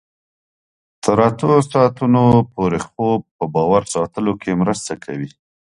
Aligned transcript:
تر 1.03 1.17
اتو 1.27 1.51
ساعتونو 1.71 2.23
پورې 2.53 2.79
خوب 2.87 3.19
په 3.37 3.45
باور 3.53 3.83
ساتلو 3.93 4.33
کې 4.41 4.59
مرسته 4.61 4.93
کوي. 5.03 5.29